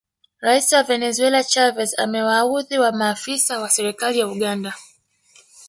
Rais 0.45 0.67
wa 0.73 0.83
Venezuela 0.83 1.43
Chavez 1.43 1.93
amewaudhi 1.97 2.77
maafisa 2.79 3.59
wa 3.59 3.69
serikali 3.69 4.19
ya 4.19 4.27
Uganda 4.27 4.73